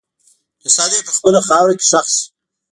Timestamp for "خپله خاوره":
1.17-1.73